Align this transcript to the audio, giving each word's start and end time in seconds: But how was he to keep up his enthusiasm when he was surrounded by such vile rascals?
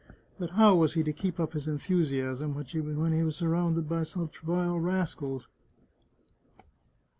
But 0.39 0.49
how 0.57 0.73
was 0.73 0.95
he 0.95 1.03
to 1.03 1.13
keep 1.13 1.39
up 1.39 1.53
his 1.53 1.67
enthusiasm 1.67 2.55
when 2.55 3.13
he 3.13 3.21
was 3.21 3.35
surrounded 3.35 3.87
by 3.87 4.01
such 4.01 4.39
vile 4.39 4.79
rascals? 4.79 5.47